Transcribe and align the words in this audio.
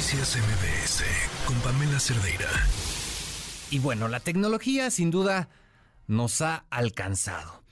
Noticias 0.00 0.38
MBS 0.38 1.04
con 1.44 1.56
Pamela 1.60 2.00
Cerdeira. 2.00 2.48
Y 3.70 3.80
bueno, 3.80 4.08
la 4.08 4.18
tecnología 4.18 4.90
sin 4.90 5.10
duda 5.10 5.50
nos 6.06 6.40
ha 6.40 6.64
alcanzado. 6.70 7.62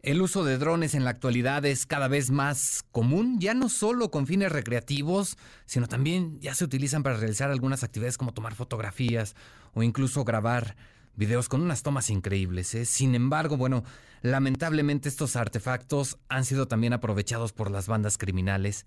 El 0.00 0.22
uso 0.22 0.44
de 0.44 0.56
drones 0.56 0.94
en 0.94 1.04
la 1.04 1.10
actualidad 1.10 1.66
es 1.66 1.84
cada 1.84 2.08
vez 2.08 2.30
más 2.30 2.86
común, 2.90 3.38
ya 3.38 3.52
no 3.52 3.68
solo 3.68 4.10
con 4.10 4.26
fines 4.26 4.50
recreativos, 4.50 5.36
sino 5.66 5.86
también 5.86 6.40
ya 6.40 6.54
se 6.54 6.64
utilizan 6.64 7.02
para 7.02 7.18
realizar 7.18 7.50
algunas 7.50 7.84
actividades 7.84 8.16
como 8.16 8.32
tomar 8.32 8.54
fotografías 8.54 9.36
o 9.74 9.82
incluso 9.82 10.24
grabar 10.24 10.76
videos 11.16 11.50
con 11.50 11.60
unas 11.60 11.82
tomas 11.82 12.08
increíbles. 12.08 12.74
¿eh? 12.74 12.86
Sin 12.86 13.14
embargo, 13.14 13.58
bueno, 13.58 13.84
lamentablemente 14.22 15.10
estos 15.10 15.36
artefactos 15.36 16.16
han 16.30 16.46
sido 16.46 16.66
también 16.66 16.94
aprovechados 16.94 17.52
por 17.52 17.70
las 17.70 17.88
bandas 17.88 18.16
criminales 18.16 18.86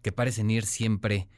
que 0.00 0.12
parecen 0.12 0.50
ir 0.50 0.64
siempre 0.64 1.28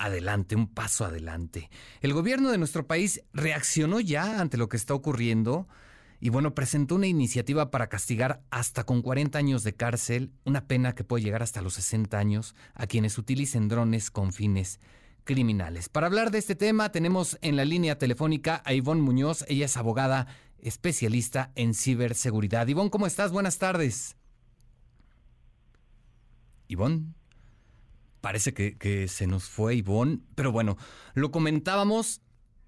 adelante, 0.00 0.56
un 0.56 0.66
paso 0.66 1.04
adelante. 1.04 1.70
El 2.00 2.12
gobierno 2.12 2.50
de 2.50 2.58
nuestro 2.58 2.86
país 2.86 3.22
reaccionó 3.32 4.00
ya 4.00 4.40
ante 4.40 4.56
lo 4.56 4.68
que 4.68 4.76
está 4.76 4.94
ocurriendo 4.94 5.68
y 6.20 6.28
bueno, 6.28 6.54
presentó 6.54 6.96
una 6.96 7.06
iniciativa 7.06 7.70
para 7.70 7.88
castigar 7.88 8.42
hasta 8.50 8.84
con 8.84 9.00
40 9.00 9.38
años 9.38 9.64
de 9.64 9.74
cárcel, 9.74 10.32
una 10.44 10.66
pena 10.66 10.94
que 10.94 11.04
puede 11.04 11.24
llegar 11.24 11.42
hasta 11.42 11.62
los 11.62 11.74
60 11.74 12.18
años, 12.18 12.54
a 12.74 12.86
quienes 12.86 13.16
utilicen 13.16 13.68
drones 13.68 14.10
con 14.10 14.32
fines 14.32 14.80
criminales. 15.24 15.88
Para 15.88 16.06
hablar 16.06 16.30
de 16.30 16.38
este 16.38 16.54
tema 16.54 16.92
tenemos 16.92 17.38
en 17.40 17.56
la 17.56 17.64
línea 17.64 17.98
telefónica 17.98 18.62
a 18.66 18.74
Ivonne 18.74 19.00
Muñoz, 19.00 19.44
ella 19.48 19.64
es 19.64 19.76
abogada 19.78 20.26
especialista 20.58 21.52
en 21.54 21.72
ciberseguridad. 21.72 22.68
Ivonne, 22.68 22.90
¿cómo 22.90 23.06
estás? 23.06 23.32
Buenas 23.32 23.58
tardes. 23.58 24.16
Ivonne. 26.68 27.19
Parece 28.20 28.52
que, 28.52 29.08
se 29.08 29.26
nos 29.26 29.44
fue 29.44 29.74
Ivonne, 29.74 30.20
pero 30.34 30.52
bueno, 30.52 30.76
lo 31.14 31.30
comentábamos. 31.30 32.20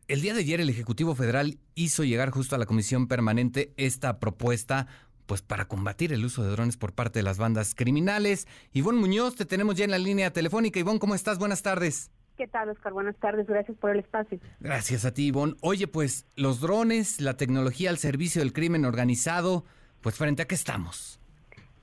El 0.09 0.21
día 0.21 0.35
de 0.35 0.41
ayer 0.41 0.61
el 0.61 0.71
Ejecutivo 0.71 1.15
Federal 1.15 1.59
hizo 1.75 2.05
llegar 2.05 2.31
justo 2.31 2.55
a 2.55 2.59
la 2.59 2.67
Comisión 2.67 3.07
Permanente 3.07 3.73
esta 3.77 4.19
propuesta 4.19 4.87
pues 5.27 5.41
para 5.41 5.67
combatir 5.67 6.13
el 6.13 6.25
uso 6.25 6.43
de 6.43 6.51
drones 6.51 6.77
por 6.77 6.93
parte 6.93 7.21
de 7.21 7.23
las 7.23 7.39
bandas 7.39 7.75
criminales. 7.75 8.49
Ivonne 8.73 8.99
Muñoz, 8.99 9.37
te 9.37 9.47
tenemos 9.47 9.77
ya 9.77 9.85
en 9.85 9.93
la 9.93 9.99
línea 9.99 10.33
telefónica. 10.33 10.81
Ivonne, 10.81 10.99
¿cómo 10.99 11.15
estás? 11.15 11.39
Buenas 11.39 11.63
tardes. 11.63 12.11
¿Qué 12.37 12.49
tal, 12.49 12.71
Oscar? 12.71 12.93
Buenas 12.93 13.17
tardes, 13.17 13.47
gracias 13.47 13.77
por 13.79 13.91
el 13.91 14.01
espacio. 14.01 14.41
Gracias 14.61 15.05
a 15.05 15.13
ti, 15.13 15.27
Ivonne. 15.27 15.55
Oye, 15.61 15.87
pues 15.87 16.27
los 16.35 16.61
drones, 16.61 17.21
la 17.21 17.37
tecnología 17.37 17.91
al 17.91 17.99
servicio 17.99 18.41
del 18.41 18.53
crimen 18.53 18.85
organizado, 18.85 19.65
pues 20.01 20.17
frente 20.17 20.43
a 20.43 20.47
qué 20.47 20.55
estamos. 20.55 21.21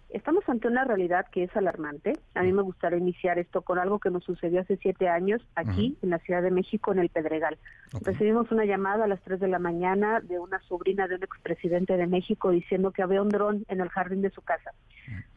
Estamos 0.10 0.48
ante 0.50 0.68
una 0.68 0.86
realidad 0.86 1.28
que 1.32 1.44
es 1.44 1.56
alarmante. 1.56 2.14
A 2.34 2.42
mí 2.42 2.52
me 2.52 2.64
gustaría 2.64 2.98
iniciar 2.98 3.38
esto 3.38 3.62
con 3.62 3.78
algo 3.78 4.00
que 4.00 4.10
nos 4.10 4.24
sucedió 4.24 4.62
hace 4.62 4.78
siete 4.78 5.08
años 5.08 5.40
aquí 5.56 6.00
en 6.02 6.10
la 6.10 6.18
Ciudad 6.18 6.42
de 6.42 6.50
México, 6.50 6.92
en 6.92 7.00
el 7.00 7.10
Pedregal. 7.10 7.60
Recibimos 8.02 8.52
una 8.52 8.66
llamada 8.66 9.06
a 9.06 9.08
las 9.08 9.22
tres 9.22 9.40
de 9.40 9.48
la 9.48 9.60
mañana 9.60 10.20
de 10.22 10.40
una 10.40 10.60
sobrina 10.62 11.08
de 11.08 11.16
un 11.16 11.24
expresidente 11.24 11.96
de 11.96 12.08
México 12.08 12.50
diciendo 12.50 12.92
que 12.92 13.04
había 13.04 13.22
un 13.22 13.30
dron 13.30 13.66
en 13.68 13.82
el 13.82 13.90
jardín 13.90 14.24
de 14.24 14.32
su 14.32 14.42
casa. 14.42 14.72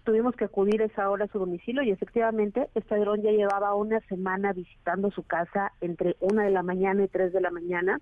Tuvimos 0.05 0.34
que 0.37 0.47
acudir 0.47 0.81
a 0.81 0.87
esa 0.87 1.11
hora 1.11 1.27
a 1.27 1.28
su 1.28 1.39
domicilio 1.39 1.83
y 1.83 1.91
efectivamente 1.91 2.70
este 2.75 2.97
dron 2.97 3.20
ya 3.20 3.31
llevaba 3.31 3.75
una 3.75 4.00
semana 4.00 4.55
visitando 4.55 5.11
su 5.11 5.23
casa 5.23 5.73
entre 5.83 6.17
una 6.20 6.45
de 6.45 6.50
la 6.50 6.62
mañana 6.62 7.05
y 7.05 7.09
tres 7.09 7.34
de 7.34 7.43
la 7.43 7.50
mañana. 7.50 8.00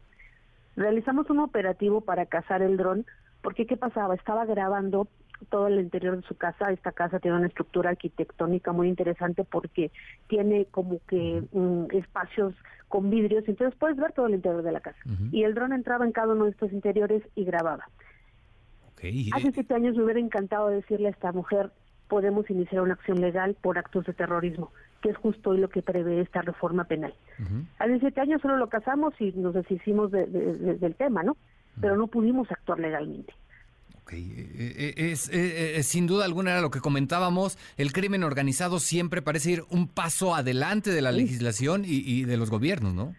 Realizamos 0.76 1.28
un 1.30 1.40
operativo 1.40 2.00
para 2.00 2.26
cazar 2.26 2.62
el 2.62 2.76
dron 2.76 3.06
porque 3.42 3.66
¿qué 3.66 3.76
pasaba? 3.76 4.14
Estaba 4.14 4.44
grabando 4.44 5.08
todo 5.48 5.68
el 5.68 5.80
interior 5.80 6.16
de 6.16 6.26
su 6.26 6.36
casa. 6.36 6.70
Esta 6.70 6.92
casa 6.92 7.18
tiene 7.18 7.36
una 7.36 7.46
estructura 7.46 7.90
arquitectónica 7.90 8.72
muy 8.72 8.88
interesante 8.88 9.44
porque 9.44 9.90
tiene 10.28 10.66
como 10.66 11.00
que 11.06 11.42
mm, 11.52 11.86
espacios 11.92 12.54
con 12.88 13.08
vidrios, 13.08 13.44
entonces 13.46 13.78
puedes 13.78 13.96
ver 13.96 14.12
todo 14.12 14.26
el 14.26 14.34
interior 14.34 14.62
de 14.62 14.72
la 14.72 14.80
casa. 14.80 14.98
Y 15.30 15.44
el 15.44 15.54
dron 15.54 15.72
entraba 15.72 16.04
en 16.04 16.10
cada 16.10 16.32
uno 16.32 16.46
de 16.46 16.50
estos 16.50 16.72
interiores 16.72 17.22
y 17.36 17.44
grababa. 17.44 17.88
Hace 19.32 19.52
siete 19.52 19.74
años 19.74 19.96
me 19.96 20.02
hubiera 20.02 20.20
encantado 20.20 20.68
decirle 20.68 21.06
a 21.06 21.12
esta 21.12 21.32
mujer, 21.32 21.70
podemos 22.08 22.50
iniciar 22.50 22.82
una 22.82 22.94
acción 22.94 23.20
legal 23.20 23.56
por 23.62 23.78
actos 23.78 24.04
de 24.04 24.12
terrorismo, 24.12 24.72
que 25.00 25.10
es 25.10 25.16
justo 25.16 25.50
hoy 25.50 25.58
lo 25.58 25.70
que 25.70 25.82
prevé 25.82 26.20
esta 26.20 26.42
reforma 26.42 26.84
penal. 26.84 27.14
Hace 27.78 28.00
siete 28.00 28.20
años 28.20 28.42
solo 28.42 28.56
lo 28.56 28.68
casamos 28.68 29.14
y 29.20 29.32
nos 29.32 29.54
deshicimos 29.54 30.10
del 30.10 30.94
tema, 30.98 31.22
¿no? 31.22 31.36
Pero 31.80 31.96
no 31.96 32.08
pudimos 32.08 32.50
actuar 32.50 32.80
legalmente. 32.80 33.32
Eh, 34.12 34.94
eh, 34.96 35.10
es, 35.12 35.30
eh, 35.32 35.82
sin 35.82 36.06
duda 36.06 36.24
alguna 36.24 36.52
era 36.52 36.60
lo 36.60 36.70
que 36.70 36.80
comentábamos, 36.80 37.58
el 37.76 37.92
crimen 37.92 38.24
organizado 38.24 38.78
siempre 38.78 39.22
parece 39.22 39.52
ir 39.52 39.62
un 39.70 39.88
paso 39.88 40.34
adelante 40.34 40.90
de 40.90 41.02
la 41.02 41.12
legislación 41.12 41.82
y, 41.84 42.24
de 42.24 42.36
los 42.36 42.50
gobiernos, 42.50 42.94
¿no? 42.94 43.14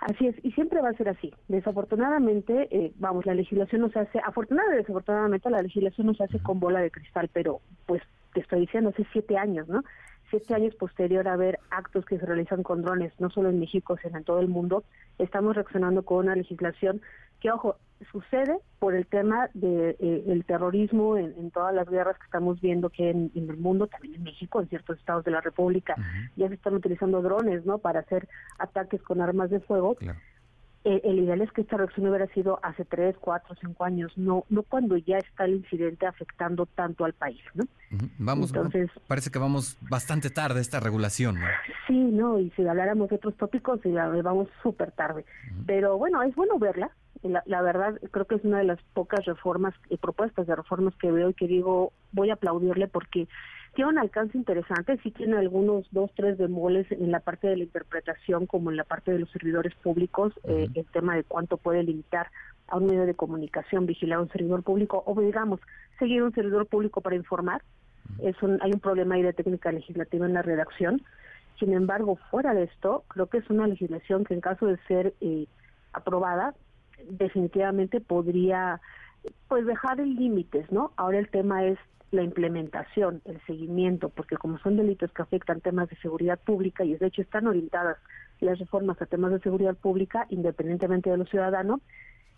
Así 0.00 0.26
es, 0.26 0.36
y 0.42 0.52
siempre 0.52 0.82
va 0.82 0.90
a 0.90 0.94
ser 0.94 1.08
así. 1.08 1.32
Desafortunadamente, 1.48 2.92
vamos, 2.96 3.24
la 3.24 3.34
legislación 3.34 3.82
nos 3.82 3.96
hace, 3.96 4.20
afortunadamente, 4.24 4.82
desafortunadamente, 4.82 5.48
la 5.50 5.62
legislación 5.62 6.08
nos 6.08 6.20
hace 6.20 6.38
con 6.40 6.60
bola 6.60 6.80
de 6.80 6.90
cristal, 6.90 7.30
pero 7.32 7.60
pues 7.86 8.02
te 8.34 8.40
estoy 8.40 8.60
diciendo, 8.60 8.90
hace 8.90 9.06
siete 9.12 9.38
años, 9.38 9.68
¿no? 9.68 9.82
Siete 10.28 10.54
años 10.54 10.74
posterior 10.74 11.26
a 11.28 11.36
ver 11.36 11.58
actos 11.70 12.04
que 12.04 12.18
se 12.18 12.26
realizan 12.26 12.62
con 12.62 12.82
drones, 12.82 13.12
no 13.18 13.30
solo 13.30 13.48
en 13.50 13.60
México, 13.60 13.96
sino 14.02 14.18
en 14.18 14.24
todo 14.24 14.40
el 14.40 14.48
mundo, 14.48 14.84
estamos 15.18 15.54
reaccionando 15.54 16.02
con 16.02 16.18
una 16.18 16.34
legislación 16.34 17.00
que, 17.44 17.50
ojo, 17.50 17.76
sucede 18.10 18.58
por 18.78 18.94
el 18.94 19.06
tema 19.06 19.50
del 19.52 19.96
de, 19.98 20.24
eh, 20.26 20.42
terrorismo 20.46 21.18
en, 21.18 21.50
todas 21.50 21.74
las 21.74 21.86
guerras 21.86 22.16
que 22.16 22.24
estamos 22.24 22.58
viendo 22.58 22.88
que 22.88 23.10
en, 23.10 23.30
el 23.34 23.58
mundo, 23.58 23.86
también 23.86 24.14
en 24.14 24.22
México, 24.22 24.62
en 24.62 24.68
ciertos 24.70 24.98
estados 24.98 25.26
de 25.26 25.30
la 25.30 25.42
República, 25.42 25.94
ya 26.36 26.48
se 26.48 26.54
están 26.54 26.72
utilizando 26.72 27.20
drones, 27.20 27.66
¿no? 27.66 27.76
Para 27.76 28.00
hacer 28.00 28.26
ataques 28.58 29.02
con 29.02 29.20
armas 29.20 29.50
de 29.50 29.60
fuego. 29.60 29.94
Eh, 30.84 31.02
el 31.04 31.18
ideal 31.18 31.42
es 31.42 31.52
que 31.52 31.60
esta 31.60 31.76
reacción 31.76 32.06
hubiera 32.06 32.26
sido 32.28 32.60
hace 32.62 32.86
tres, 32.86 33.14
cuatro, 33.20 33.54
cinco 33.60 33.84
años, 33.84 34.12
no 34.16 34.44
no 34.48 34.62
cuando 34.62 34.96
ya 34.96 35.18
está 35.18 35.44
el 35.44 35.56
incidente 35.56 36.06
afectando 36.06 36.64
tanto 36.64 37.04
al 37.04 37.12
país, 37.12 37.42
¿no? 37.52 37.64
Vamos, 38.18 38.50
Entonces, 38.54 38.90
parece 39.06 39.30
que 39.30 39.38
vamos 39.38 39.76
bastante 39.82 40.30
tarde 40.30 40.62
esta 40.62 40.80
regulación, 40.80 41.40
¿no? 41.40 41.46
Sí, 41.86 41.98
no, 41.98 42.38
y 42.38 42.50
si 42.50 42.66
habláramos 42.66 43.10
de 43.10 43.16
otros 43.16 43.36
tópicos, 43.36 43.80
vamos 44.22 44.48
súper 44.62 44.92
tarde. 44.92 45.26
Pero 45.66 45.98
bueno, 45.98 46.22
es 46.22 46.34
bueno 46.34 46.58
verla, 46.58 46.90
la, 47.28 47.62
verdad 47.62 47.98
creo 48.10 48.26
que 48.26 48.36
es 48.36 48.44
una 48.44 48.58
de 48.58 48.64
las 48.64 48.80
pocas 48.92 49.24
reformas 49.24 49.74
y 49.88 49.96
propuestas 49.96 50.46
de 50.46 50.56
reformas 50.56 50.94
que 50.96 51.10
veo 51.10 51.30
y 51.30 51.34
que 51.34 51.46
digo 51.46 51.92
voy 52.12 52.30
a 52.30 52.34
aplaudirle 52.34 52.88
porque 52.88 53.28
tiene 53.74 53.90
un 53.90 53.98
alcance 53.98 54.38
interesante, 54.38 54.98
sí 55.02 55.10
tiene 55.10 55.36
algunos 55.36 55.86
dos, 55.90 56.10
tres 56.14 56.38
demoles 56.38 56.90
en 56.92 57.10
la 57.10 57.20
parte 57.20 57.48
de 57.48 57.56
la 57.56 57.64
interpretación 57.64 58.46
como 58.46 58.70
en 58.70 58.76
la 58.76 58.84
parte 58.84 59.10
de 59.10 59.18
los 59.18 59.30
servidores 59.30 59.74
públicos, 59.74 60.32
eh, 60.44 60.68
el 60.74 60.86
tema 60.86 61.16
de 61.16 61.24
cuánto 61.24 61.56
puede 61.56 61.82
limitar 61.82 62.28
a 62.68 62.76
un 62.76 62.86
medio 62.86 63.04
de 63.04 63.14
comunicación 63.14 63.86
vigilar 63.86 64.18
a 64.18 64.22
un 64.22 64.30
servidor 64.30 64.62
público 64.62 65.02
o 65.06 65.20
digamos 65.20 65.60
seguir 65.98 66.22
un 66.22 66.32
servidor 66.32 66.66
público 66.66 67.00
para 67.00 67.16
informar. 67.16 67.62
Es 68.22 68.40
un, 68.42 68.58
hay 68.62 68.70
un 68.72 68.80
problema 68.80 69.16
ahí 69.16 69.22
de 69.22 69.32
técnica 69.32 69.72
legislativa 69.72 70.26
en 70.26 70.34
la 70.34 70.42
redacción. 70.42 71.02
Sin 71.58 71.72
embargo, 71.72 72.16
fuera 72.30 72.54
de 72.54 72.64
esto, 72.64 73.04
creo 73.08 73.26
que 73.26 73.38
es 73.38 73.50
una 73.50 73.66
legislación 73.66 74.24
que 74.24 74.34
en 74.34 74.40
caso 74.40 74.66
de 74.66 74.76
ser 74.86 75.14
eh, 75.20 75.46
aprobada 75.92 76.54
definitivamente 77.08 78.00
podría 78.00 78.80
pues 79.48 79.66
dejar 79.66 80.00
en 80.00 80.16
límites, 80.16 80.70
¿no? 80.70 80.92
Ahora 80.96 81.18
el 81.18 81.28
tema 81.28 81.64
es 81.64 81.78
la 82.10 82.22
implementación, 82.22 83.22
el 83.24 83.40
seguimiento, 83.46 84.08
porque 84.08 84.36
como 84.36 84.58
son 84.58 84.76
delitos 84.76 85.12
que 85.12 85.22
afectan 85.22 85.60
temas 85.60 85.88
de 85.88 85.96
seguridad 85.96 86.38
pública 86.38 86.84
y 86.84 86.94
de 86.94 87.06
hecho 87.06 87.22
están 87.22 87.46
orientadas 87.46 87.96
las 88.40 88.58
reformas 88.58 89.00
a 89.00 89.06
temas 89.06 89.32
de 89.32 89.40
seguridad 89.40 89.74
pública, 89.74 90.26
independientemente 90.28 91.10
de 91.10 91.16
los 91.16 91.28
ciudadanos, 91.28 91.80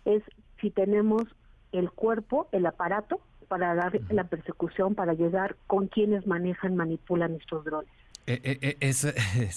es 0.05 0.23
si 0.59 0.71
tenemos 0.71 1.23
el 1.71 1.91
cuerpo, 1.91 2.47
el 2.51 2.65
aparato 2.65 3.19
para 3.47 3.75
dar 3.75 3.99
la 4.09 4.25
persecución, 4.25 4.95
para 4.95 5.13
llegar 5.13 5.55
con 5.67 5.87
quienes 5.87 6.25
manejan, 6.27 6.75
manipulan 6.75 7.35
estos 7.35 7.63
drones. 7.65 7.91
Eh, 8.29 8.41
eh, 8.43 8.77
eh, 8.81 9.49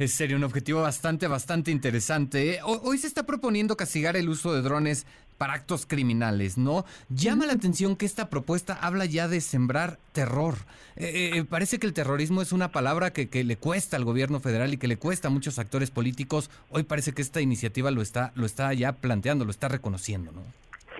es, 0.00 0.12
serio, 0.12 0.36
un 0.36 0.42
objetivo 0.42 0.82
bastante, 0.82 1.28
bastante 1.28 1.70
interesante. 1.70 2.58
Hoy 2.64 2.98
se 2.98 3.06
está 3.06 3.22
proponiendo 3.22 3.76
castigar 3.76 4.16
el 4.16 4.28
uso 4.28 4.52
de 4.52 4.62
drones 4.62 5.06
para 5.38 5.52
actos 5.52 5.86
criminales, 5.86 6.58
¿no? 6.58 6.84
Llama 7.08 7.46
la 7.46 7.52
atención 7.52 7.94
que 7.94 8.06
esta 8.06 8.28
propuesta 8.28 8.74
habla 8.74 9.04
ya 9.04 9.28
de 9.28 9.40
sembrar 9.40 10.00
terror. 10.12 10.56
parece 11.48 11.78
que 11.78 11.86
el 11.86 11.92
terrorismo 11.92 12.42
es 12.42 12.50
una 12.50 12.72
palabra 12.72 13.12
que, 13.12 13.28
que, 13.28 13.44
le 13.44 13.56
cuesta 13.56 13.96
al 13.96 14.04
gobierno 14.04 14.40
federal 14.40 14.74
y 14.74 14.76
que 14.76 14.88
le 14.88 14.98
cuesta 14.98 15.28
a 15.28 15.30
muchos 15.30 15.60
actores 15.60 15.92
políticos. 15.92 16.50
Hoy 16.68 16.82
parece 16.82 17.12
que 17.12 17.22
esta 17.22 17.40
iniciativa 17.40 17.92
lo 17.92 18.02
está, 18.02 18.32
lo 18.34 18.44
está 18.44 18.74
ya 18.74 18.92
planteando, 18.92 19.44
lo 19.44 19.52
está 19.52 19.68
reconociendo, 19.68 20.32
¿no? 20.32 20.42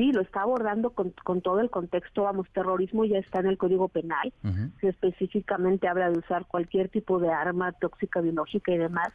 Sí, 0.00 0.12
lo 0.12 0.22
está 0.22 0.42
abordando 0.42 0.90
con, 0.90 1.12
todo 1.42 1.60
el 1.60 1.68
contexto, 1.68 2.22
vamos, 2.22 2.48
terrorismo 2.54 3.04
ya 3.04 3.18
está 3.18 3.40
en 3.40 3.46
el 3.46 3.58
Código 3.58 3.88
Penal, 3.88 4.32
que 4.80 4.88
específicamente 4.88 5.88
habla 5.88 6.10
de 6.10 6.18
usar 6.18 6.46
cualquier 6.46 6.88
tipo 6.88 7.18
de 7.18 7.30
arma 7.30 7.72
tóxica, 7.72 8.22
biológica 8.22 8.72
y 8.72 8.78
demás 8.78 9.12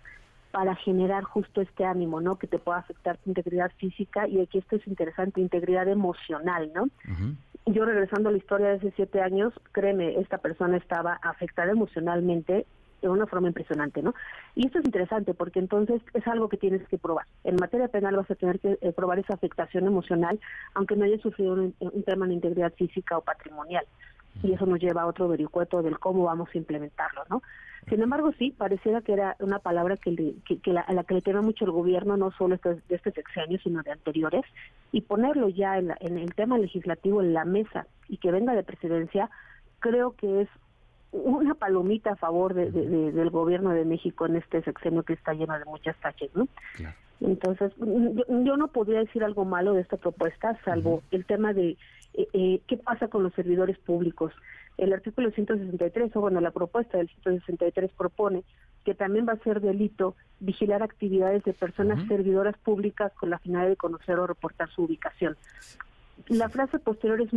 para 0.52 0.76
generar 0.76 1.24
justo 1.24 1.60
este 1.60 1.84
ánimo, 1.84 2.22
¿no? 2.22 2.38
Que 2.38 2.48
te 2.48 2.60
pueda 2.60 2.78
afectar 2.78 3.18
tu 3.18 3.32
integridad 3.32 3.72
física 3.78 4.28
y 4.28 4.40
aquí 4.40 4.60
esto 4.60 4.76
es 4.76 4.88
interesante, 4.88 5.42
integridad 5.42 5.88
emocional, 5.88 6.72
¿no? 6.74 6.88
Yo 7.66 7.84
regresando 7.84 8.30
a 8.30 8.32
la 8.32 8.38
historia 8.38 8.68
de 8.68 8.76
hace 8.76 8.94
siete 8.96 9.22
años, 9.22 9.54
créeme, 9.72 10.20
esta 10.20 10.38
persona 10.38 10.78
estaba 10.78 11.20
afectada 11.24 11.72
emocionalmente 11.72 12.68
de 13.02 13.10
una 13.10 13.28
forma 13.28 13.48
impresionante, 13.48 14.02
¿no? 14.02 14.14
Y 14.56 14.66
esto 14.68 14.80
es 14.80 14.86
interesante 14.86 15.34
porque 15.34 15.60
entonces 15.60 16.02
es 16.14 16.28
algo 16.28 16.50
que 16.50 16.58
tienes 16.58 16.88
que 16.88 16.98
probar. 16.98 17.26
En 17.44 17.56
materia 17.56 17.88
penal 17.88 18.16
vas 18.16 18.30
a 18.30 18.36
tener 18.36 18.60
que 18.60 18.78
eh, 18.82 18.92
probar 18.92 19.20
esa 19.20 19.34
afectación 19.34 19.86
emocional, 19.86 20.40
aunque 20.74 20.96
no 20.96 21.06
hayas 21.06 21.22
sufrido 21.22 21.54
un, 21.54 21.76
un 21.80 22.04
tema 22.04 22.28
de 22.28 22.34
integridad 22.34 22.74
física 22.74 23.18
o 23.18 23.22
patrimonial. 23.22 23.86
Y 24.44 24.52
eso 24.54 24.66
nos 24.66 24.80
lleva 24.80 25.04
a 25.04 25.08
otro 25.08 25.30
vericueto 25.30 25.82
del 25.82 25.98
cómo 25.98 26.24
vamos 26.26 26.50
a 26.54 26.58
implementarlo, 26.58 27.24
¿no? 27.30 27.42
Sin 27.90 28.02
embargo, 28.02 28.32
sí, 28.40 28.52
pareciera 28.52 29.02
que 29.02 29.14
era 29.14 29.36
una 29.40 29.60
palabra 29.60 29.96
que, 29.96 30.36
que, 30.44 30.74
la, 30.74 30.82
a 30.82 30.94
la 30.94 31.04
que 31.04 31.14
le 31.14 31.22
teme 31.22 31.42
mucho 31.42 31.66
el 31.66 31.72
gobierno, 31.72 32.18
no 32.18 32.32
solo 32.32 32.56
este, 32.56 32.76
de 32.76 32.96
este 32.96 33.12
sexenio, 33.12 33.60
sino 33.60 33.84
de 33.84 33.92
anteriores, 33.92 34.44
y 34.92 35.02
ponerlo 35.02 35.50
ya 35.50 35.78
en, 35.78 35.94
en 36.00 36.18
el 36.18 36.34
tema 36.34 36.58
legislativo 36.58 37.22
en 37.22 37.34
la 37.34 37.46
mesa 37.46 37.86
y 38.10 38.18
que 38.18 38.32
venga 38.32 38.56
de 38.56 38.64
presidencia, 38.64 39.30
creo 39.80 40.16
que 40.16 40.42
es 40.42 40.50
una 41.24 41.56
palomita 41.56 42.12
a 42.12 42.16
favor 42.16 42.54
de, 42.54 42.72
del 42.72 43.30
gobierno 43.30 43.72
de 43.72 43.86
México 43.86 44.26
en 44.26 44.36
este 44.36 44.62
sexenio 44.64 45.04
que 45.04 45.14
está 45.14 45.34
lleno 45.34 45.58
de 45.58 45.66
muchas 45.66 45.96
taches, 46.00 46.30
¿no? 46.36 46.48
Entonces, 47.22 47.72
yo, 47.78 48.58
no 48.58 48.68
podría 48.68 49.00
decir 49.00 49.24
algo 49.24 49.46
malo 49.46 49.74
de 49.74 49.82
esta 49.82 49.98
propuesta, 49.98 50.60
salvo 50.66 51.02
el 51.12 51.26
tema 51.26 51.54
de 51.54 51.78
eh, 52.14 52.28
eh, 52.34 52.62
qué 52.68 52.78
pasa 52.78 53.08
con 53.08 53.24
los 53.24 53.34
servidores 53.34 53.78
públicos. 53.78 54.34
El 54.78 54.92
artículo 54.92 55.32
163, 55.32 56.14
o 56.16 56.22
bueno, 56.22 56.42
la 56.42 56.52
propuesta 56.52 56.98
del 56.98 57.08
163 57.08 57.92
propone 57.94 58.44
que 58.84 58.94
también 58.94 59.26
va 59.28 59.34
a 59.34 59.44
ser 59.44 59.62
delito 59.62 60.16
vigilar 60.40 60.84
actividades 60.84 61.44
de 61.46 61.54
personas 61.54 62.06
servidoras 62.08 62.58
públicas 62.58 63.12
con 63.14 63.30
la 63.30 63.40
finalidad 63.40 63.70
de 63.70 63.78
conocer 63.78 64.20
o 64.20 64.28
reportar 64.28 64.70
su 64.70 64.84
ubicación 64.84 65.38
la 66.28 66.50
frase 66.50 66.80
posterior 66.80 67.22
es 67.22 67.30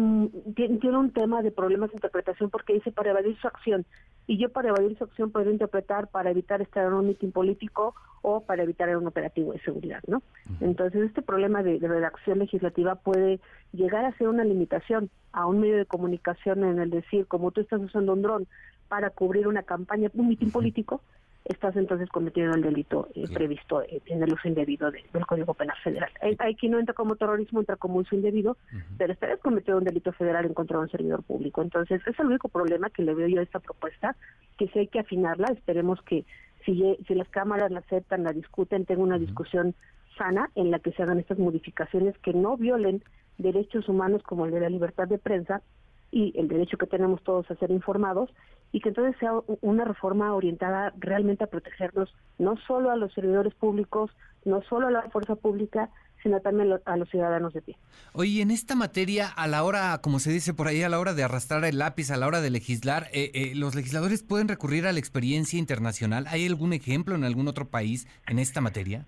tiene 0.54 0.98
un 0.98 1.10
tema 1.10 1.42
de 1.42 1.50
problemas 1.50 1.90
de 1.90 1.96
interpretación 1.96 2.48
porque 2.50 2.74
dice 2.74 2.92
para 2.92 3.10
evadir 3.10 3.36
su 3.40 3.46
acción 3.46 3.84
y 4.26 4.38
yo 4.38 4.50
para 4.50 4.68
evadir 4.68 4.96
su 4.96 5.04
acción 5.04 5.30
puedo 5.30 5.50
interpretar 5.50 6.08
para 6.08 6.30
evitar 6.30 6.62
estar 6.62 6.86
en 6.86 6.92
un 6.92 7.06
mitin 7.06 7.32
político 7.32 7.94
o 8.22 8.40
para 8.40 8.62
evitar 8.62 8.94
un 8.96 9.06
operativo 9.06 9.52
de 9.52 9.60
seguridad, 9.60 10.02
¿no? 10.06 10.22
Entonces 10.60 11.02
este 11.02 11.22
problema 11.22 11.62
de, 11.62 11.78
redacción 11.78 12.38
legislativa 12.38 12.94
puede 12.94 13.40
llegar 13.72 14.04
a 14.04 14.16
ser 14.16 14.28
una 14.28 14.44
limitación 14.44 15.10
a 15.32 15.46
un 15.46 15.60
medio 15.60 15.76
de 15.76 15.86
comunicación 15.86 16.64
en 16.64 16.78
el 16.78 16.90
decir 16.90 17.26
como 17.26 17.50
tú 17.50 17.60
estás 17.60 17.80
usando 17.80 18.12
un 18.12 18.22
dron 18.22 18.46
para 18.88 19.10
cubrir 19.10 19.48
una 19.48 19.62
campaña, 19.62 20.10
un 20.14 20.28
mitin 20.28 20.50
político, 20.50 21.02
estás 21.48 21.76
entonces 21.76 22.08
cometiendo 22.10 22.54
el 22.54 22.62
delito 22.62 23.08
eh, 23.14 23.24
previsto 23.32 23.82
en 23.82 24.22
el 24.22 24.32
uso 24.32 24.48
indebido 24.48 24.90
del 24.90 25.26
Código 25.26 25.54
Penal 25.54 25.76
Federal. 25.82 26.10
Hay, 26.38 26.54
quien 26.54 26.72
no 26.72 26.78
entra 26.78 26.94
como 26.94 27.16
terrorismo, 27.16 27.60
entra 27.60 27.76
como 27.76 27.96
uso 27.96 28.14
indebido, 28.14 28.56
pero 28.96 29.12
estarías 29.12 29.40
cometiendo 29.40 29.78
un 29.78 29.84
delito 29.84 30.12
federal 30.12 30.44
en 30.44 30.54
contra 30.54 30.76
de 30.76 30.84
un 30.84 30.90
servidor 30.90 31.22
público. 31.22 31.62
Entonces, 31.62 32.00
es 32.06 32.18
el 32.18 32.26
único 32.26 32.48
problema 32.48 32.90
que 32.90 33.02
le 33.02 33.14
veo 33.14 33.28
yo 33.28 33.40
a 33.40 33.44
esta 33.44 33.60
propuesta, 33.60 34.16
que 34.58 34.68
si 34.68 34.80
hay 34.80 34.86
que 34.88 35.00
afinarla, 35.00 35.48
esperemos 35.48 36.00
que 36.02 36.24
si, 36.64 36.98
si 37.06 37.14
las 37.14 37.28
cámaras 37.28 37.70
la 37.70 37.80
aceptan, 37.80 38.24
la 38.24 38.32
discuten, 38.32 38.84
tenga 38.84 39.02
una 39.02 39.18
discusión 39.18 39.74
sana 40.16 40.50
en 40.54 40.70
la 40.70 40.80
que 40.80 40.92
se 40.92 41.02
hagan 41.02 41.18
estas 41.18 41.38
modificaciones 41.38 42.16
que 42.18 42.34
no 42.34 42.56
violen 42.56 43.02
derechos 43.38 43.88
humanos 43.88 44.22
como 44.22 44.46
el 44.46 44.50
de 44.50 44.60
la 44.60 44.68
libertad 44.68 45.08
de 45.08 45.18
prensa 45.18 45.62
y 46.10 46.32
el 46.38 46.48
derecho 46.48 46.76
que 46.76 46.86
tenemos 46.86 47.22
todos 47.22 47.50
a 47.50 47.56
ser 47.56 47.70
informados 47.70 48.30
y 48.72 48.80
que 48.80 48.90
entonces 48.90 49.16
sea 49.18 49.32
una 49.60 49.84
reforma 49.84 50.34
orientada 50.34 50.92
realmente 50.98 51.44
a 51.44 51.46
protegernos 51.48 52.14
no 52.38 52.56
solo 52.66 52.90
a 52.90 52.96
los 52.96 53.12
servidores 53.14 53.54
públicos, 53.54 54.10
no 54.44 54.62
solo 54.62 54.88
a 54.88 54.90
la 54.90 55.10
fuerza 55.10 55.36
pública, 55.36 55.90
sino 56.22 56.40
también 56.40 56.72
a 56.84 56.96
los 56.96 57.08
ciudadanos 57.10 57.52
de 57.54 57.62
pie. 57.62 57.76
Oye, 58.12 58.42
en 58.42 58.50
esta 58.50 58.74
materia, 58.74 59.28
a 59.28 59.46
la 59.46 59.62
hora, 59.62 60.00
como 60.02 60.18
se 60.18 60.30
dice 60.30 60.52
por 60.52 60.68
ahí, 60.68 60.82
a 60.82 60.88
la 60.88 60.98
hora 60.98 61.14
de 61.14 61.22
arrastrar 61.22 61.64
el 61.64 61.78
lápiz, 61.78 62.10
a 62.10 62.16
la 62.16 62.26
hora 62.26 62.40
de 62.40 62.50
legislar, 62.50 63.06
eh, 63.12 63.30
eh, 63.34 63.52
¿los 63.54 63.74
legisladores 63.74 64.22
pueden 64.22 64.48
recurrir 64.48 64.86
a 64.86 64.92
la 64.92 64.98
experiencia 64.98 65.58
internacional? 65.58 66.26
¿Hay 66.28 66.46
algún 66.46 66.72
ejemplo 66.72 67.14
en 67.14 67.24
algún 67.24 67.48
otro 67.48 67.68
país 67.68 68.08
en 68.26 68.38
esta 68.38 68.60
materia? 68.60 69.06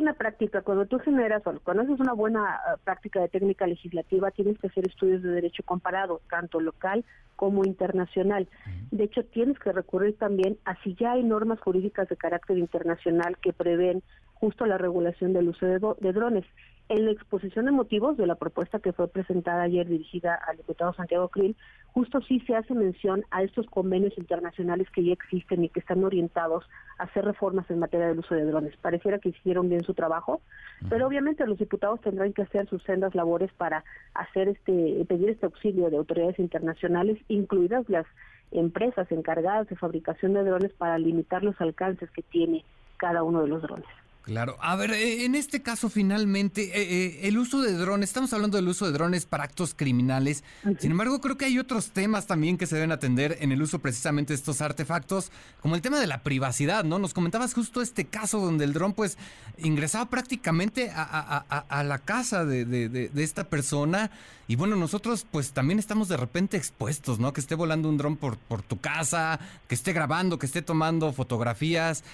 Una 0.00 0.14
práctica. 0.14 0.62
Cuando 0.62 0.86
tú 0.86 0.98
generas 0.98 1.46
o 1.46 1.60
cuando 1.62 1.82
haces 1.82 2.00
una 2.00 2.14
buena 2.14 2.54
ah, 2.54 2.78
práctica 2.82 3.20
de 3.20 3.28
técnica 3.28 3.66
legislativa, 3.66 4.30
tienes 4.30 4.58
que 4.58 4.68
hacer 4.68 4.86
estudios 4.88 5.22
de 5.22 5.28
derecho 5.28 5.62
comparado, 5.62 6.22
tanto 6.30 6.58
local 6.58 7.04
como 7.36 7.66
internacional. 7.66 8.48
De 8.90 9.04
hecho, 9.04 9.24
tienes 9.24 9.58
que 9.58 9.72
recurrir 9.72 10.16
también 10.16 10.56
a 10.64 10.74
si 10.82 10.94
ya 10.94 11.12
hay 11.12 11.22
normas 11.22 11.60
jurídicas 11.60 12.08
de 12.08 12.16
carácter 12.16 12.56
internacional 12.56 13.36
que 13.42 13.52
prevén 13.52 14.02
justo 14.32 14.64
la 14.64 14.78
regulación 14.78 15.34
del 15.34 15.48
uso 15.48 15.66
de, 15.66 15.78
de 16.00 16.12
drones. 16.14 16.46
En 16.90 17.04
la 17.04 17.12
exposición 17.12 17.66
de 17.66 17.70
motivos 17.70 18.16
de 18.16 18.26
la 18.26 18.34
propuesta 18.34 18.80
que 18.80 18.92
fue 18.92 19.06
presentada 19.06 19.62
ayer 19.62 19.86
dirigida 19.86 20.34
al 20.34 20.56
diputado 20.56 20.92
Santiago 20.92 21.28
Krill, 21.28 21.54
justo 21.92 22.20
sí 22.22 22.40
se 22.48 22.56
hace 22.56 22.74
mención 22.74 23.24
a 23.30 23.44
estos 23.44 23.68
convenios 23.68 24.18
internacionales 24.18 24.88
que 24.90 25.04
ya 25.04 25.12
existen 25.12 25.62
y 25.62 25.68
que 25.68 25.78
están 25.78 26.02
orientados 26.02 26.64
a 26.98 27.04
hacer 27.04 27.24
reformas 27.24 27.70
en 27.70 27.78
materia 27.78 28.08
del 28.08 28.18
uso 28.18 28.34
de 28.34 28.44
drones. 28.44 28.76
Pareciera 28.78 29.20
que 29.20 29.28
hicieron 29.28 29.68
bien 29.68 29.84
su 29.84 29.94
trabajo, 29.94 30.40
pero 30.88 31.06
obviamente 31.06 31.46
los 31.46 31.58
diputados 31.58 32.00
tendrán 32.00 32.32
que 32.32 32.42
hacer 32.42 32.68
sus 32.68 32.82
sendas 32.82 33.14
labores 33.14 33.52
para 33.52 33.84
hacer 34.14 34.48
este 34.48 35.06
pedir 35.08 35.30
este 35.30 35.46
auxilio 35.46 35.90
de 35.90 35.96
autoridades 35.96 36.40
internacionales, 36.40 37.18
incluidas 37.28 37.88
las 37.88 38.06
empresas 38.50 39.06
encargadas 39.12 39.68
de 39.68 39.76
fabricación 39.76 40.32
de 40.32 40.42
drones 40.42 40.72
para 40.72 40.98
limitar 40.98 41.44
los 41.44 41.60
alcances 41.60 42.10
que 42.10 42.22
tiene 42.22 42.64
cada 42.96 43.22
uno 43.22 43.42
de 43.42 43.48
los 43.48 43.62
drones. 43.62 43.99
Claro. 44.22 44.58
A 44.60 44.76
ver, 44.76 44.90
eh, 44.92 45.24
en 45.24 45.34
este 45.34 45.62
caso 45.62 45.88
finalmente, 45.88 46.62
eh, 46.62 47.06
eh, 47.06 47.20
el 47.28 47.38
uso 47.38 47.62
de 47.62 47.72
drones, 47.72 48.10
estamos 48.10 48.32
hablando 48.32 48.58
del 48.58 48.68
uso 48.68 48.86
de 48.86 48.92
drones 48.92 49.24
para 49.24 49.44
actos 49.44 49.74
criminales. 49.74 50.44
Sin 50.78 50.90
embargo, 50.90 51.20
creo 51.20 51.38
que 51.38 51.46
hay 51.46 51.58
otros 51.58 51.90
temas 51.90 52.26
también 52.26 52.58
que 52.58 52.66
se 52.66 52.74
deben 52.74 52.92
atender 52.92 53.38
en 53.40 53.50
el 53.50 53.62
uso 53.62 53.78
precisamente 53.78 54.32
de 54.32 54.36
estos 54.36 54.60
artefactos, 54.60 55.32
como 55.60 55.74
el 55.74 55.80
tema 55.80 55.98
de 55.98 56.06
la 56.06 56.22
privacidad, 56.22 56.84
¿no? 56.84 56.98
Nos 56.98 57.14
comentabas 57.14 57.54
justo 57.54 57.80
este 57.80 58.04
caso 58.04 58.40
donde 58.40 58.64
el 58.64 58.74
dron 58.74 58.92
pues 58.92 59.16
ingresaba 59.58 60.10
prácticamente 60.10 60.90
a, 60.94 61.82
la 61.84 61.98
casa 61.98 62.44
de, 62.44 63.10
esta 63.16 63.44
persona 63.44 64.10
y 64.50 64.56
bueno, 64.56 64.76
nosotros 64.76 65.26
pues 65.30 65.52
también 65.52 65.78
estamos 65.78 66.08
de 66.08 66.18
repente 66.18 66.58
expuestos, 66.58 67.18
¿no? 67.18 67.32
Que 67.32 67.40
esté 67.40 67.54
volando 67.54 67.88
un 67.88 67.96
dron 67.96 68.18
por, 68.18 68.36
por 68.36 68.60
tu 68.60 68.78
casa, 68.78 69.40
que 69.66 69.74
esté 69.74 69.94
grabando, 69.94 70.38
que 70.38 70.44
esté 70.44 70.60
tomando 70.60 71.10
fotografías. 71.12 72.04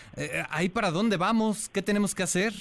¿Ahí 0.50 0.68
para 0.68 0.92
dónde 0.92 1.16
vamos? 1.16 1.68
¿Qué 1.68 1.82
tenemos? 1.82 1.96
tenemos 1.96 2.14
que 2.14 2.24
hacer? 2.24 2.52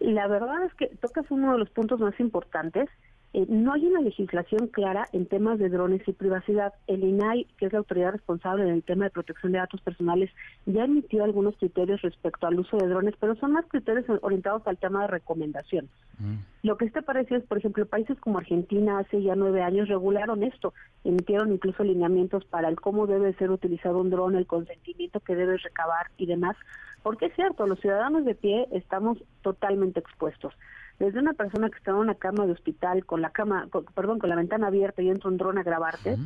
La 0.00 0.26
verdad 0.26 0.64
es 0.66 0.74
que 0.74 0.88
tocas 1.00 1.24
uno 1.30 1.52
de 1.52 1.58
los 1.58 1.70
puntos 1.70 2.00
más 2.00 2.18
importantes. 2.18 2.88
Eh, 3.34 3.44
no 3.48 3.74
hay 3.74 3.86
una 3.86 4.00
legislación 4.00 4.68
clara 4.68 5.06
en 5.12 5.26
temas 5.26 5.58
de 5.58 5.68
drones 5.68 6.06
y 6.06 6.12
privacidad. 6.12 6.72
El 6.86 7.04
INAI, 7.04 7.46
que 7.58 7.66
es 7.66 7.72
la 7.72 7.80
autoridad 7.80 8.12
responsable 8.12 8.64
en 8.64 8.70
el 8.70 8.82
tema 8.82 9.04
de 9.04 9.10
protección 9.10 9.52
de 9.52 9.58
datos 9.58 9.82
personales, 9.82 10.30
ya 10.64 10.84
emitió 10.84 11.24
algunos 11.24 11.56
criterios 11.56 12.00
respecto 12.00 12.46
al 12.46 12.58
uso 12.58 12.78
de 12.78 12.88
drones, 12.88 13.14
pero 13.20 13.34
son 13.36 13.52
más 13.52 13.66
criterios 13.66 14.06
orientados 14.22 14.66
al 14.66 14.78
tema 14.78 15.02
de 15.02 15.08
recomendación. 15.08 15.88
Mm. 16.18 16.36
Lo 16.62 16.78
que 16.78 16.86
este 16.86 17.02
parece 17.02 17.36
es, 17.36 17.44
por 17.44 17.58
ejemplo, 17.58 17.84
países 17.86 18.18
como 18.18 18.38
Argentina 18.38 18.98
hace 18.98 19.22
ya 19.22 19.36
nueve 19.36 19.62
años 19.62 19.88
regularon 19.88 20.42
esto, 20.42 20.72
emitieron 21.04 21.52
incluso 21.52 21.84
lineamientos 21.84 22.44
para 22.46 22.68
el 22.68 22.80
cómo 22.80 23.06
debe 23.06 23.34
ser 23.34 23.50
utilizado 23.50 23.98
un 23.98 24.10
dron, 24.10 24.36
el 24.36 24.46
consentimiento 24.46 25.20
que 25.20 25.36
debe 25.36 25.58
recabar 25.58 26.06
y 26.16 26.26
demás, 26.26 26.56
porque 27.02 27.26
es 27.26 27.34
cierto, 27.34 27.66
los 27.66 27.78
ciudadanos 27.80 28.24
de 28.24 28.34
pie 28.34 28.66
estamos 28.72 29.18
totalmente 29.42 30.00
expuestos. 30.00 30.54
Desde 30.98 31.20
una 31.20 31.32
persona 31.32 31.70
que 31.70 31.78
está 31.78 31.92
en 31.92 31.98
una 31.98 32.14
cama 32.14 32.46
de 32.46 32.52
hospital 32.52 33.04
con 33.06 33.22
la 33.22 33.30
cama, 33.30 33.68
perdón, 33.94 34.18
con 34.18 34.28
la 34.28 34.36
ventana 34.36 34.66
abierta 34.66 35.00
y 35.00 35.10
entra 35.10 35.30
un 35.30 35.36
dron 35.36 35.58
a 35.58 35.62
grabarte, 35.62 36.16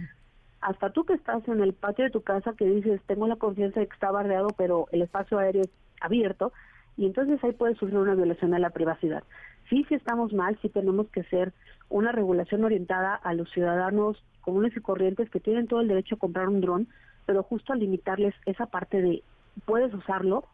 hasta 0.62 0.90
tú 0.90 1.04
que 1.04 1.14
estás 1.14 1.46
en 1.48 1.60
el 1.60 1.74
patio 1.74 2.04
de 2.04 2.10
tu 2.10 2.22
casa 2.22 2.54
que 2.56 2.64
dices, 2.64 3.00
tengo 3.06 3.26
la 3.26 3.36
confianza 3.36 3.80
de 3.80 3.86
que 3.86 3.94
está 3.94 4.10
bardeado, 4.10 4.48
pero 4.56 4.86
el 4.92 5.02
espacio 5.02 5.38
aéreo 5.38 5.62
es 5.62 5.70
abierto, 6.00 6.52
y 6.96 7.06
entonces 7.06 7.42
ahí 7.44 7.52
puede 7.52 7.74
surgir 7.74 7.98
una 7.98 8.14
violación 8.14 8.54
a 8.54 8.58
la 8.58 8.70
privacidad. 8.70 9.24
Sí, 9.68 9.84
sí 9.88 9.94
estamos 9.94 10.32
mal, 10.32 10.58
sí 10.62 10.68
tenemos 10.68 11.08
que 11.08 11.20
hacer 11.20 11.52
una 11.88 12.12
regulación 12.12 12.64
orientada 12.64 13.14
a 13.14 13.34
los 13.34 13.50
ciudadanos 13.50 14.22
comunes 14.40 14.76
y 14.76 14.80
corrientes 14.80 15.30
que 15.30 15.40
tienen 15.40 15.66
todo 15.66 15.80
el 15.80 15.88
derecho 15.88 16.14
a 16.14 16.18
comprar 16.18 16.48
un 16.48 16.60
dron, 16.60 16.88
pero 17.26 17.42
justo 17.42 17.72
a 17.72 17.76
limitarles 17.76 18.34
esa 18.46 18.66
parte 18.66 19.00
de 19.00 19.22
puedes 19.64 19.92
usarlo, 19.94 20.44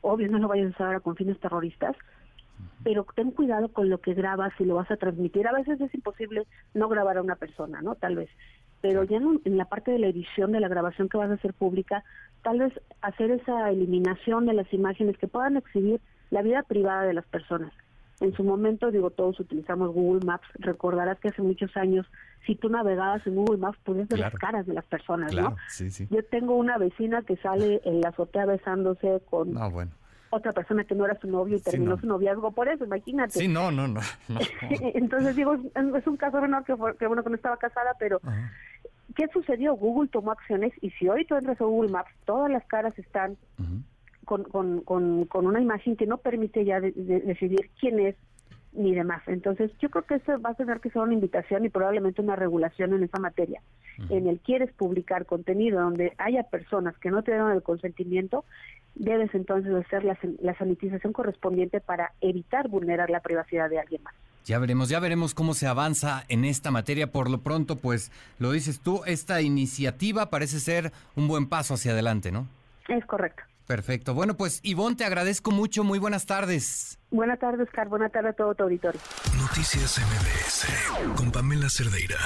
obvio 0.00 0.28
no 0.30 0.38
lo 0.38 0.48
vayas 0.48 0.66
a 0.66 0.70
usar 0.70 0.86
ahora 0.86 1.00
con 1.00 1.16
fines 1.16 1.38
terroristas, 1.40 1.96
pero 2.82 3.06
ten 3.14 3.30
cuidado 3.30 3.68
con 3.68 3.88
lo 3.88 3.98
que 3.98 4.14
grabas 4.14 4.52
y 4.58 4.64
lo 4.64 4.76
vas 4.76 4.90
a 4.90 4.96
transmitir. 4.96 5.46
A 5.48 5.52
veces 5.52 5.80
es 5.80 5.94
imposible 5.94 6.46
no 6.74 6.88
grabar 6.88 7.16
a 7.16 7.22
una 7.22 7.36
persona, 7.36 7.80
¿no? 7.82 7.94
Tal 7.94 8.16
vez. 8.16 8.30
Pero 8.80 9.04
ya 9.04 9.16
en, 9.16 9.40
en, 9.44 9.56
la 9.56 9.64
parte 9.64 9.90
de 9.90 9.98
la 9.98 10.08
edición 10.08 10.52
de 10.52 10.60
la 10.60 10.68
grabación 10.68 11.08
que 11.08 11.16
vas 11.16 11.30
a 11.30 11.34
hacer 11.34 11.54
pública, 11.54 12.04
tal 12.42 12.58
vez 12.58 12.72
hacer 13.00 13.30
esa 13.30 13.70
eliminación 13.70 14.44
de 14.44 14.52
las 14.52 14.70
imágenes 14.74 15.16
que 15.16 15.28
puedan 15.28 15.56
exhibir 15.56 16.00
la 16.30 16.42
vida 16.42 16.62
privada 16.62 17.02
de 17.04 17.14
las 17.14 17.26
personas. 17.26 17.72
En 18.20 18.32
su 18.34 18.44
momento, 18.44 18.90
digo, 18.90 19.10
todos 19.10 19.40
utilizamos 19.40 19.92
Google 19.92 20.24
Maps. 20.24 20.46
Recordarás 20.54 21.18
que 21.18 21.28
hace 21.28 21.42
muchos 21.42 21.76
años, 21.76 22.06
si 22.46 22.54
tú 22.54 22.68
navegabas 22.68 23.26
en 23.26 23.34
Google 23.34 23.58
Maps, 23.58 23.78
podías 23.82 24.08
ver 24.08 24.20
las 24.20 24.34
caras 24.34 24.66
de 24.66 24.74
las 24.74 24.84
personas, 24.84 25.34
¿no? 25.34 25.56
Yo 26.10 26.24
tengo 26.24 26.54
una 26.54 26.78
vecina 26.78 27.22
que 27.22 27.36
sale 27.36 27.80
en 27.84 28.00
la 28.00 28.10
azotea 28.10 28.46
besándose 28.46 29.20
con 29.28 29.52
otra 30.34 30.52
persona 30.52 30.84
que 30.84 30.94
no 30.94 31.04
era 31.04 31.18
su 31.18 31.28
novio 31.28 31.56
y 31.56 31.60
terminó 31.60 31.98
su 31.98 32.06
noviazgo 32.06 32.52
por 32.52 32.68
eso, 32.68 32.84
imagínate. 32.84 33.38
Sí, 33.38 33.48
no, 33.48 33.70
no, 33.70 33.88
no. 33.88 34.00
Entonces, 34.94 35.36
digo, 35.36 35.54
es 35.54 36.06
un 36.06 36.16
caso 36.16 36.40
menor 36.40 36.64
que, 36.64 36.74
que 36.98 37.06
bueno, 37.06 37.22
que 37.22 37.30
no 37.30 37.36
estaba 37.36 37.56
casada, 37.56 37.92
pero 37.98 38.20
¿qué 39.14 39.28
sucedió? 39.32 39.74
Google 39.74 40.08
tomó 40.08 40.32
acciones 40.32 40.72
y 40.80 40.90
si 40.90 41.08
hoy 41.08 41.24
tú 41.24 41.36
entras 41.36 41.60
a 41.60 41.64
Google 41.64 41.90
Maps, 41.90 42.10
todas 42.24 42.50
las 42.50 42.64
caras 42.66 42.98
están 42.98 43.36
con, 44.24 44.44
con, 44.44 44.80
con, 45.26 45.46
una 45.46 45.60
imagen 45.60 45.96
que 45.96 46.06
no 46.06 46.18
permite 46.18 46.64
ya 46.64 46.80
decidir 46.80 47.70
quién 47.78 48.00
es 48.00 48.16
ni 48.74 48.94
demás. 48.94 49.22
Entonces, 49.26 49.70
yo 49.80 49.88
creo 49.88 50.04
que 50.04 50.16
eso 50.16 50.40
va 50.40 50.50
a 50.50 50.54
tener 50.54 50.80
que 50.80 50.90
ser 50.90 51.02
una 51.02 51.14
invitación 51.14 51.64
y 51.64 51.68
probablemente 51.68 52.20
una 52.20 52.36
regulación 52.36 52.92
en 52.92 53.04
esa 53.04 53.18
materia. 53.18 53.60
En 54.08 54.26
el 54.26 54.40
quieres 54.40 54.72
publicar 54.72 55.24
contenido 55.24 55.80
donde 55.80 56.14
haya 56.18 56.42
personas 56.42 56.98
que 56.98 57.10
no 57.10 57.22
te 57.22 57.30
dan 57.30 57.52
el 57.52 57.62
consentimiento, 57.62 58.44
debes 58.96 59.32
entonces 59.34 59.72
hacer 59.72 60.04
la, 60.04 60.18
la 60.40 60.58
sanitización 60.58 61.12
correspondiente 61.12 61.80
para 61.80 62.12
evitar 62.20 62.68
vulnerar 62.68 63.10
la 63.10 63.20
privacidad 63.20 63.70
de 63.70 63.78
alguien 63.78 64.02
más. 64.02 64.14
Ya 64.44 64.58
veremos, 64.58 64.88
ya 64.88 65.00
veremos 65.00 65.32
cómo 65.32 65.54
se 65.54 65.66
avanza 65.66 66.24
en 66.28 66.44
esta 66.44 66.70
materia. 66.70 67.10
Por 67.10 67.30
lo 67.30 67.38
pronto, 67.38 67.76
pues 67.76 68.12
lo 68.38 68.50
dices 68.50 68.80
tú, 68.80 69.02
esta 69.06 69.40
iniciativa 69.40 70.28
parece 70.28 70.60
ser 70.60 70.92
un 71.16 71.28
buen 71.28 71.48
paso 71.48 71.74
hacia 71.74 71.92
adelante, 71.92 72.30
¿no? 72.30 72.46
Es 72.88 73.06
correcto. 73.06 73.42
Perfecto. 73.66 74.14
Bueno, 74.14 74.36
pues 74.36 74.60
Ivonne, 74.62 74.96
te 74.96 75.04
agradezco 75.04 75.50
mucho. 75.50 75.84
Muy 75.84 75.98
buenas 75.98 76.26
tardes. 76.26 76.98
Buenas 77.10 77.38
tardes, 77.38 77.68
Car. 77.70 77.88
Buenas 77.88 78.12
tardes 78.12 78.32
a 78.32 78.36
todo 78.36 78.54
tu 78.54 78.64
auditorio. 78.64 79.00
Noticias 79.38 79.98
MBS 79.98 81.14
con 81.16 81.30
Pamela 81.30 81.68
Cerdeira. 81.70 82.18